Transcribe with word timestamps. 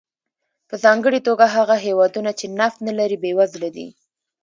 په 0.69 0.75
ځانګړې 0.83 1.19
توګه 1.27 1.45
هغه 1.55 1.75
هېوادونه 1.85 2.31
چې 2.39 2.45
نفت 2.59 2.79
نه 2.87 2.93
لري 2.99 3.17
بېوزله 3.23 3.69
دي. 3.75 3.87